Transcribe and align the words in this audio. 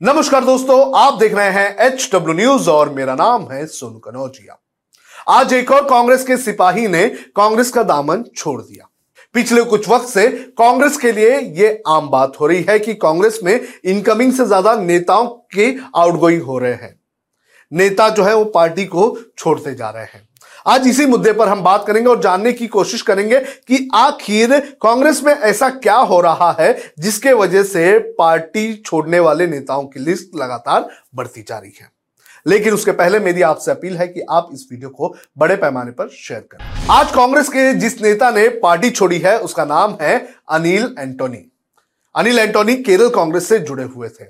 नमस्कार 0.00 0.44
दोस्तों, 0.44 0.98
आप 0.98 1.18
देख 1.18 1.34
रहे 1.34 1.48
हैं 1.50 1.86
एच 1.86 2.08
डब्ल्यू 2.12 2.34
न्यूज़ 2.34 2.68
और 2.70 2.88
मेरा 2.88 3.14
नाम 3.14 3.42
है 3.50 3.64
सोनू 3.66 3.98
कनौजिया। 3.98 4.56
आज 5.28 5.52
एक 5.52 5.70
और 5.70 5.84
कांग्रेस 5.88 6.24
के 6.26 6.36
सिपाही 6.36 6.86
ने 6.88 7.04
कांग्रेस 7.36 7.70
का 7.70 7.82
दामन 7.82 8.24
छोड़ 8.36 8.60
दिया। 8.62 8.88
पिछले 9.34 9.62
कुछ 9.64 9.88
वक्त 9.88 10.08
से 10.08 10.26
कांग्रेस 10.58 10.96
के 10.96 11.12
लिए 11.12 11.38
यह 11.58 11.82
आम 11.88 12.08
बात 12.10 12.40
हो 12.40 12.46
रही 12.46 12.62
है 12.68 12.78
कि 12.78 12.94
कांग्रेस 12.94 13.38
में 13.44 13.60
इनकमिंग 13.84 14.32
से 14.32 14.46
ज़्यादा 14.46 14.74
नेताओं 14.76 15.26
के 15.54 15.68
आउटगोइंग 15.96 16.42
हो 16.42 16.58
रहे 16.58 16.72
हैं। 16.72 16.94
नेता 17.72 18.08
जो 18.08 18.24
है 18.24 18.34
वो 18.36 18.44
पार्टी 18.50 18.84
को 18.86 19.16
छोड़ते 19.38 19.74
जा 19.74 19.90
रहे 19.90 20.04
हैं। 20.04 20.28
आज 20.66 20.88
इसी 20.88 21.06
मुद्दे 21.06 21.32
पर 21.32 21.48
हम 21.48 21.62
बात 21.62 21.84
करेंगे 21.86 22.10
और 22.10 22.20
जानने 22.20 22.52
की 22.52 22.66
कोशिश 22.66 23.02
करेंगे 23.02 23.40
कि 23.40 23.88
आखिर 23.94 24.60
कांग्रेस 24.60 25.22
में 25.24 25.32
ऐसा 25.32 25.70
क्या 25.70 25.96
हो 25.96 26.20
रहा 26.20 26.56
है, 26.60 26.92
जिसके 26.98 27.32
वजह 27.32 27.62
से 27.62 27.98
पार्टी 27.98 28.82
छोड़ने 28.86 29.20
वाले 29.20 29.46
नेताओं 29.46 29.84
की 29.84 30.00
लिस्ट 30.00 30.30
लगातार 30.36 30.88
बढ़ती 31.14 31.42
जा 31.42 31.58
रही 31.58 31.72
है। 31.80 31.90
लेकिन 32.46 32.74
उसके 32.74 32.92
पहले 32.92 33.18
मेरी 33.18 33.42
आपसे 33.42 33.70
अपील 33.70 33.96
है 33.96 34.08
कि 34.08 34.20
आप 34.30 34.48
इस 34.52 34.68
वीडियो 34.70 34.88
को 34.88 35.16
बड़े 35.38 35.56
पैमाने 35.56 35.90
पर 35.90 36.08
शेयर 36.08 36.40
करें। 36.40 36.86
आज 36.90 37.10
कांग्रेस 37.10 37.48
के 37.48 37.74
जिस 37.74 38.02
नेता 38.02 38.30
ने 38.30 38.48
पार्टी 38.48 38.90
छोड़ी 38.90 39.18
है, 39.18 39.38
उसका 39.38 39.64
नाम 39.64 39.96
है 40.00 40.34
अनिल 40.50 40.94
एंटोनी। 40.98 41.52
अनिल 42.16 42.38
एंटोनी 42.38 42.76
केरल 42.76 43.08
कांग्रेस 43.08 43.48
से 43.48 43.58
जुड़े 43.58 43.84
हुए 43.84 44.08
थे। 44.08 44.24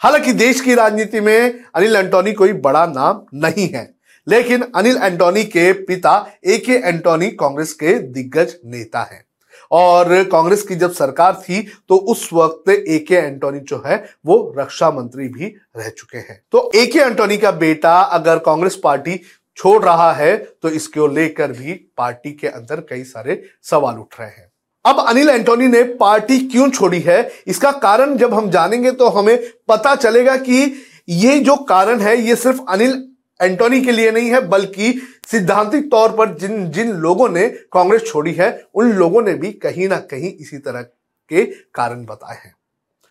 हालाँकि 0.00 0.32
देश 0.32 0.60
की 0.60 0.74
राजनीति 0.74 1.20
में 1.20 1.64
अनिल 1.74 1.96
एंटोनी 1.96 2.32
कोई 2.32 2.52
बड़ा 2.52 2.86
नाम 2.86 3.22
नहीं 3.34 3.68
है। 3.68 3.93
लेकिन 4.26 4.64
अनिल 4.74 4.96
एंटोनी 4.96 5.44
के 5.44 5.72
पिता 5.84 6.14
ए 6.46 6.58
के 6.58 6.72
एंटोनी 6.78 7.30
कांग्रेस 7.32 7.72
के 7.72 7.98
दिग्गज 7.98 8.54
नेता 8.64 9.02
हैं। 9.02 9.24
और 9.70 10.22
कांग्रेस 10.24 10.62
की 10.62 10.74
जब 10.74 10.92
सरकार 10.92 11.34
थी 11.42 11.60
तो 11.88 11.96
उस 11.96 12.28
वक्त 12.32 12.68
ए 12.68 12.98
के 13.08 13.14
एंटोनी 13.14 13.60
जो 13.60 13.82
है, 13.86 13.96
वो 14.26 14.54
रक्षा 14.58 14.90
मंत्री 14.90 15.28
भी 15.28 15.46
रह 15.76 15.88
चुके 15.88 16.18
हैं। 16.18 16.40
तो 16.52 16.70
ए 16.74 16.86
के 16.86 16.98
एंटोनी 16.98 17.36
का 17.38 17.50
बेटा 17.52 17.98
अगर 18.00 18.38
कांग्रेस 18.40 18.76
पार्टी 18.84 19.20
छोड़ 19.56 19.82
रहा 19.84 20.12
है 20.12 20.36
तो 20.62 20.68
इसको 20.70 21.06
लेकर 21.06 21.52
भी 21.52 21.72
पार्टी 21.96 22.32
के 22.32 22.48
अंदर 22.48 22.80
कई 22.80 23.02
सारे 23.04 23.42
सवाल 23.62 23.96
उठ 23.96 24.20
रहे 24.20 24.28
हैं। 24.28 24.50
अब 24.84 24.98
अनिल 25.00 25.28
एंटोनी 25.28 25.68
ने 25.68 25.82
पार्टी 25.94 26.38
क्यों 26.48 26.68
छोड़ी 26.70 27.00
है? 27.00 27.30
इसका 27.46 27.70
कारण 27.72 28.16
जब 28.16 28.34
हम 28.34 28.50
जानेंगे 28.50 28.90
तो 28.92 29.08
हमें 29.08 29.36
पता 29.68 29.94
चलेगा 29.96 30.36
कि 30.38 30.84
ये 31.08 31.38
जो 31.40 31.56
कारण 31.64 32.00
है, 32.00 32.16
ये 32.18 32.36
सिर्फ़ 32.36 32.60
अनिल 32.68 32.92
एंटोनी 33.40 33.80
के 33.80 33.92
लिए 33.92 34.10
नहीं 34.10 34.30
है, 34.30 34.40
बल्कि 34.40 35.00
सिद्धांतिक 35.30 35.90
तौर 35.90 36.12
पर 36.16 36.34
जिन 36.38 36.70
जिन 36.70 36.90
लोगों 36.92 37.28
ने 37.28 37.48
कांग्रेस 37.72 38.04
छोड़ी 38.06 38.32
है, 38.32 38.66
उन 38.74 38.92
लोगों 38.92 39.22
ने 39.22 39.34
भी 39.34 39.52
कहीं 39.52 39.88
ना 39.88 39.96
कहीं 39.96 40.32
इसी 40.32 40.58
तरह 40.58 40.82
के 40.82 41.44
कारण 41.74 42.04
बताए 42.04 42.36
हैं। 42.36 42.54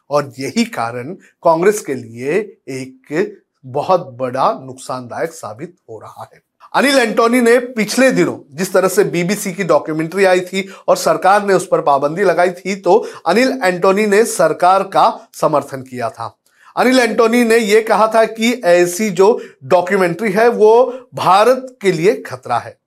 और 0.10 0.34
यही 0.40 0.66
कारण 0.66 1.14
कांग्रेस 1.44 1.82
के 1.82 1.94
लिए 1.94 2.34
एक 2.70 3.38
बहुत 3.66 4.08
बड़ा 4.14 4.52
नुकसानदायक 4.64 5.34
साबित 5.34 5.76
हो 5.90 6.00
रहा 6.00 6.30
है। 6.34 6.42
अनिल 6.74 6.98
एंटोनी 6.98 7.42
ने 7.42 7.58
पिछले 7.60 8.12
दिनों 8.12 8.38
जिस 8.58 8.74
तरह 8.74 8.88
से 8.88 9.04
बीबीसी 9.04 9.54
की 9.54 9.64
डॉक्यूमेंट्री 9.64 10.26
आई 10.26 10.40
थी 10.40 10.68
और 10.88 10.98
सरकार 10.98 11.46
ने 11.46 11.54
उस 11.54 11.68
पर 11.68 11.82
पाबंदी 11.82 12.24
लगाई 12.24 12.52
थी 12.52 12.76
तो 12.76 12.96
अनिल 13.26 13.60
एंटोनी 13.64 14.06
ने 14.06 14.24
सरकार 14.26 14.84
का 14.84 15.06
समर्थन 15.34 15.82
किया 15.82 16.10
था। 16.10 16.36
अनिल 16.76 17.00
एंटोनी 17.00 17.44
ने 17.44 17.58
यह 17.58 17.86
कहा 17.88 18.08
था 18.16 18.24
कि 18.26 18.52
ऐसी 18.66 19.10
जो 19.10 19.40
डॉक्यूमेंट्री 19.64 20.32
है, 20.32 20.48
वो 20.48 21.10
भारत 21.16 21.78
के 21.82 21.92
लिए 21.92 22.14
खतरा 22.22 22.58
है। 22.58 22.78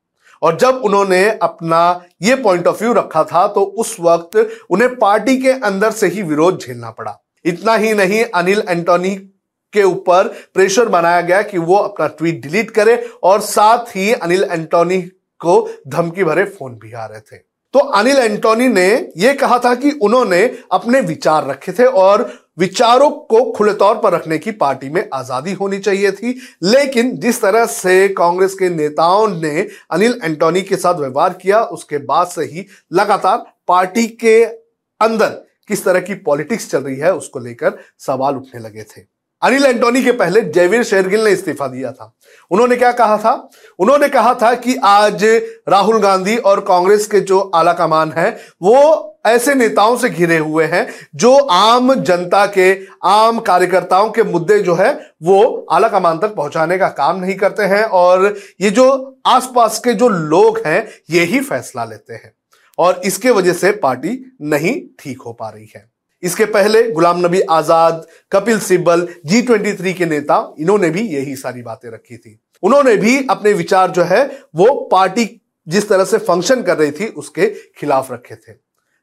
और 0.42 0.56
जब 0.56 0.80
उन्होंने 0.84 1.28
अपना 1.42 2.04
ये 2.22 2.34
पॉइंट 2.36 2.66
ऑफ़ 2.66 2.82
व्यू 2.82 2.92
रखा 2.92 3.22
था 3.24 3.46
तो 3.48 3.62
उस 3.62 3.96
वक्त 4.00 4.36
उन्हें 4.70 4.94
पार्टी 4.96 5.36
के 5.36 5.50
अंदर 5.50 5.90
से 5.90 6.06
ही 6.06 6.22
विरोध 6.22 6.60
झेलना 6.60 6.90
पड़ा। 6.90 7.18
इतना 7.44 7.74
ही 7.74 7.94
नहीं, 7.94 8.24
अनिल 8.24 8.62
एंटोनी 8.68 9.14
के 9.72 9.82
ऊपर 9.82 10.28
प्रेशर 10.54 10.88
बनाया 10.88 11.20
गया 11.20 11.40
कि 11.42 11.58
वो 11.58 11.76
अपना 11.76 12.06
ट्वीट 12.08 12.40
डिलीट 12.42 12.70
करे, 12.70 12.96
और 13.22 13.40
साथ 13.40 13.96
ही 13.96 14.12
अनिल 14.12 14.44
एंटोनी 14.44 15.00
को 15.40 15.68
धमकी 15.88 16.24
भरे 16.24 16.44
फ़ोन 16.44 16.74
भी 16.74 16.92
आ 16.92 17.06
रहे 17.06 17.20
थे। 17.20 17.40
तो 17.74 17.78
अनिल 17.78 18.16
एंटोनी 18.16 18.66
ने 18.68 18.88
यह 19.16 19.34
कहा 19.34 19.58
था 19.58 19.74
कि 19.74 19.90
उन्होंने 19.92 20.42
अपने 20.72 21.00
विचार 21.02 21.46
रखे 21.46 21.72
थे 21.72 21.84
और 21.84 22.22
विचारों 22.58 23.10
को 23.10 23.42
खुले 23.52 23.72
तौर 23.74 23.96
पर 23.96 24.12
रखने 24.12 24.38
की 24.38 24.50
पार्टी 24.52 24.88
में 24.88 25.08
आज़ादी 25.14 25.52
होनी 25.52 25.78
चाहिए 25.78 26.12
थी। 26.12 26.30
लेकिन 26.64 27.16
जिस 27.16 27.40
तरह 27.42 27.66
से 27.66 28.08
कांग्रेस 28.08 28.54
के 28.54 28.68
नेताओं 28.68 29.26
ने 29.30 29.66
अनिल 29.90 30.18
एंटोनी 30.24 30.62
के 30.62 30.76
साथ 30.76 30.94
व्यवहार 30.94 31.32
किया, 31.32 31.62
उसके 31.62 31.98
बाद 31.98 32.26
से 32.26 32.44
ही 32.44 32.66
लगातार 32.92 33.44
पार्टी 33.68 34.06
के 34.06 34.42
अंदर 35.00 35.28
किस 35.68 35.84
तरह 35.84 36.00
की 36.00 36.14
पॉलिटिक्स 36.16 36.70
चल 36.70 36.82
रही 36.82 36.96
है, 36.96 37.12
उसको 37.14 37.38
लेकर 37.38 37.78
सवाल 37.98 38.36
उठने 38.36 38.60
लगे 38.60 38.82
थे। 38.82 39.00
अनिल 39.42 39.64
एंटोनी 39.64 40.02
के 40.04 40.12
पहले 40.12 40.40
जयवीर 40.40 40.82
शेरगिल 40.82 41.24
ने 41.24 41.30
इस्तीफा 41.30 41.66
दिया 41.66 41.92
था। 41.92 42.16
उन्होंने 42.50 42.76
क्या 42.76 42.92
कहा 42.92 43.18
था? 43.18 43.50
उन्होंने 43.78 44.08
कहा 44.08 44.34
था 44.34 44.54
कि 44.54 44.76
आज 44.84 45.24
राहुल 45.68 45.98
गांधी 45.98 46.36
और 46.36 46.60
कांग्रेस 46.60 47.06
के 47.06 47.20
जो 47.20 47.40
आला 47.40 47.72
कमान 47.72 48.12
है, 48.12 48.38
वो 48.62 49.12
ऐसे 49.26 49.54
नेताओं 49.54 49.96
से 49.96 50.10
घिरे 50.10 50.38
हुए 50.38 50.64
हैं 50.64 50.88
जो 51.14 51.36
आम 51.36 51.94
जनता 51.94 52.46
के, 52.46 52.86
आम 53.04 53.40
कार्यकर्ताओं 53.40 54.10
के 54.10 54.22
मुद्दे 54.22 54.58
जो 54.58 54.74
है, 54.74 55.10
वो 55.22 55.66
आला 55.70 55.88
कमान 55.88 56.18
तक 56.18 56.34
पहुँचाने 56.34 56.78
का 56.78 56.88
काम 56.88 57.20
नहीं 57.20 57.34
करते 57.34 57.62
हैं 57.62 57.84
और 57.84 58.36
ये 58.60 58.70
जो 58.70 59.18
आसपास 59.26 59.78
के 59.78 59.94
जो 59.94 60.08
लोग 60.08 60.58
हैं, 60.66 60.88
ये 61.10 61.24
ही 61.24 61.40
फैसला 61.40 61.84
लेते 61.84 62.14
हैं। 62.14 62.32
और 62.78 63.00
इसके 63.04 63.30
वजह 63.30 63.52
से 63.52 63.72
पार्टी 63.72 64.36
नहीं 64.42 64.80
ठीक 64.98 65.22
हो 65.22 65.32
पा 65.32 65.48
रही 65.48 65.72
है। 65.76 65.95
इसके 66.26 66.44
पहले 66.44 66.82
Ghulam 66.90 67.24
Nabi 67.26 67.40
Azad, 67.40 68.06
Kapil 68.32 68.58
Sibal 68.60 69.06
G 69.26 69.42
twenty 69.42 69.72
three 69.72 69.92
के 69.92 70.06
नेता, 70.06 70.54
इन्होंने 70.58 70.90
भी 70.90 71.06
यही 71.08 71.36
सारी 71.36 71.62
बातें 71.62 71.88
रखी 71.90 72.16
थी। 72.16 72.38
उन्होंने 72.62 72.96
भी 72.96 73.16
अपने 73.30 73.52
विचार 73.52 73.90
जो 73.90 74.02
है, 74.02 74.24
वो 74.56 74.74
पार्टी 74.92 75.28
जिस 75.66 75.88
तरह 75.88 76.04
से 76.04 76.18
फ़ंक्शन 76.18 76.62
कर 76.62 76.76
रही 76.78 76.90
थी, 76.90 77.06
उसके 77.06 77.46
खिलाफ 77.78 78.12
रखे 78.12 78.34
थे। 78.34 78.52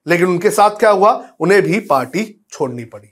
लेकिन 0.07 0.27
उनके 0.27 0.49
साथ 0.49 0.69
क्या 0.69 0.89
हुआ? 0.89 1.11
उन्हें 1.39 1.61
भी 1.61 1.79
पार्टी 1.79 2.23
छोड़नी 2.51 2.83
पड़ी। 2.83 3.07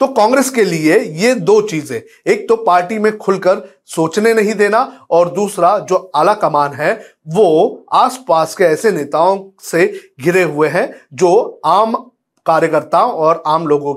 तो 0.00 0.06
कांग्रेस 0.06 0.50
के 0.50 0.64
लिए 0.64 0.98
ये 0.98 1.34
दो 1.34 1.60
चीज़ें, 1.62 2.00
एक 2.26 2.48
तो 2.48 2.56
पार्टी 2.56 2.98
में 2.98 3.16
खुलकर 3.18 3.62
सोचने 3.86 4.32
नहीं 4.34 4.54
देना, 4.54 4.80
और 5.10 5.30
दूसरा 5.30 5.78
जो 5.78 5.96
आला 6.16 6.34
कमान 6.34 6.72
है, 6.72 6.92
वो 7.28 7.86
आसपास 7.92 8.54
के 8.54 8.64
ऐसे 8.64 8.90
नेताओं 8.92 9.38
से 9.62 9.86
घिरे 10.20 10.42
हुए 10.42 10.68
हैं, 10.68 10.92
जो 11.12 11.60
आम 11.64 11.94
कार्यकर्ताओं 12.46 13.12
और 13.12 13.42
आम 13.46 13.66
लोगों 13.66 13.94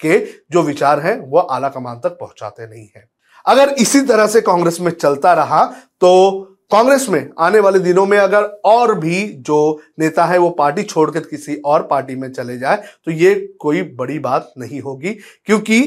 के 0.00 0.18
जो 0.50 0.62
विचार 0.62 1.00
हैं, 1.00 1.18
वो 1.20 1.38
आला 1.38 1.68
कमान 1.68 2.00
तक 2.00 2.10
पहुंचाते 2.10 2.66
नहीं 2.66 2.88
है। 2.96 3.08
अगर 3.46 3.68
इसी 3.70 4.00
तरह 4.00 4.26
से 4.26 4.40
कांग्रेस 4.40 4.80
में 4.80 4.90
चलता 4.92 5.32
रहा 5.34 5.64
तो 6.00 6.40
कांग्रेस 6.70 7.08
में 7.08 7.30
आने 7.38 7.60
वाले 7.60 7.78
दिनों 7.78 8.04
में 8.06 8.16
अगर 8.18 8.42
और 8.64 8.94
भी 8.98 9.26
जो 9.40 9.80
नेता 9.98 10.24
है, 10.24 10.38
वो 10.38 10.50
पार्टी 10.50 10.82
छोड़कर 10.82 11.20
किसी 11.20 11.56
और 11.64 11.82
पार्टी 11.82 12.16
में 12.16 12.30
चले 12.32 12.58
जाए 12.58 12.82
तो 13.04 13.10
ये 13.10 13.34
कोई 13.60 13.82
बड़ी 13.82 14.18
बात 14.18 14.52
नहीं 14.58 14.80
होगी। 14.80 15.10
क्योंकि 15.46 15.80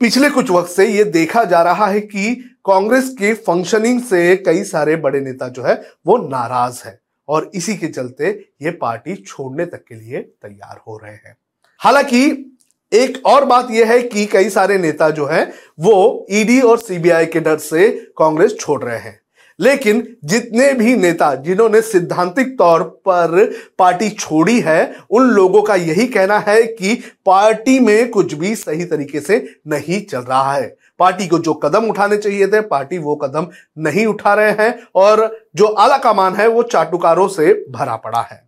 पिछले 0.00 0.30
कुछ 0.30 0.50
वक्त 0.50 0.70
से 0.70 0.86
ये 0.88 1.04
देखा 1.04 1.44
जा 1.44 1.62
रहा 1.62 1.86
है 1.86 2.00
कि 2.00 2.34
कांग्रेस 2.66 3.08
के 3.08 3.32
फंक्शनिंग 3.34 4.02
से 4.02 4.36
कई 4.36 4.64
सारे 4.64 4.96
बड़े 4.96 5.20
नेता 5.20 5.48
जो 5.48 5.62
है, 5.62 5.74
वो 6.06 6.16
नाराज़ 6.18 6.82
है। 6.86 7.01
और 7.28 7.50
इसी 7.54 7.76
के 7.76 7.86
चलते 7.86 8.48
ये 8.62 8.70
पार्टी 8.70 9.14
छोड़ने 9.14 9.66
तक 9.66 9.84
के 9.88 9.94
लिए 9.94 10.18
तैयार 10.18 10.80
हो 10.88 10.96
रहे 10.96 11.12
हैं। 11.12 11.36
हालाँकि, 11.78 12.48
एक 12.92 13.26
और 13.26 13.44
बात 13.44 13.68
यह 13.70 13.92
है 13.92 14.02
कि 14.02 14.26
कई 14.26 14.50
सारे 14.50 14.78
नेता 14.78 15.10
जो 15.10 15.26
हैं, 15.26 15.52
वो 15.80 16.26
ईडी 16.30 16.60
और 16.60 16.78
सीबीआई 16.78 17.26
के 17.26 17.40
डर 17.40 17.58
से 17.58 17.90
कांग्रेस 18.18 18.56
छोड़ 18.60 18.82
रहे 18.82 18.98
हैं। 18.98 19.20
लेकिन 19.60 20.16
जितने 20.24 20.72
भी 20.72 20.96
नेता 20.96 21.34
जिन्होंने 21.34 21.82
सिद्धांतिक 21.82 22.58
तौर 22.58 22.82
पर 22.82 23.52
पार्टी 23.78 24.10
छोड़ी 24.10 24.60
है, 24.60 24.96
उन 25.10 25.24
लोगों 25.24 25.62
का 25.62 25.74
यही 25.74 26.06
कहना 26.06 26.38
है 26.38 26.62
कि 26.62 27.02
पार्टी 27.26 27.80
में 27.80 28.10
कुछ 28.10 28.34
भी 28.34 28.54
सही 28.54 28.84
तरीके 28.84 29.20
से 29.20 29.60
नहीं 29.68 30.06
चल 30.06 30.18
रहा 30.18 30.54
है। 30.54 30.76
पार्टी 31.02 31.26
को 31.28 31.38
जो 31.46 31.54
कदम 31.62 31.88
उठाने 31.90 32.16
चाहिए 32.16 32.46
थे 32.48 32.60
पार्टी 32.72 32.98
वो 33.04 33.16
कदम 33.22 33.46
नहीं 33.86 34.06
उठा 34.06 34.34
रहे 34.34 34.50
हैं 34.60 34.72
और 34.96 35.28
जो 35.56 35.66
आला 35.84 35.98
कमान 36.04 36.34
है 36.36 36.48
वो 36.48 36.62
चाटुकारों 36.72 37.28
से 37.36 37.52
भरा 37.70 37.96
पड़ा 38.04 38.20
है 38.30 38.42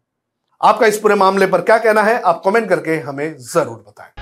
आपका 0.61 0.87
इस 0.87 0.99
पूरे 0.99 1.15
मामले 1.15 1.47
पर 1.55 1.61
क्या 1.61 1.79
कहना 1.79 2.03
है 2.03 2.21
आप 2.23 2.43
कमेंट 2.45 2.69
करके 2.69 2.99
हमें 3.09 3.27
ज़रूर 3.39 3.85
बताएँ 3.89 4.13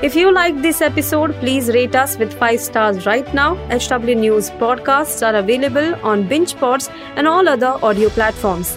If 0.00 0.14
you 0.14 0.28
like 0.32 0.58
this 0.62 0.80
episode, 0.80 1.32
please 1.38 1.68
rate 1.76 1.96
us 1.96 2.12
with 2.18 2.34
5 2.40 2.60
stars 2.60 3.06
right 3.06 3.32
now. 3.34 3.48
HW 3.78 4.14
News 4.18 4.50
podcasts 4.60 5.24
are 5.28 5.34
available 5.36 5.88
on 6.04 6.28
BingePods 6.28 6.88
and 7.16 7.26
all 7.28 7.48
other 7.48 7.72
audio 7.82 8.08
platforms. 8.10 8.76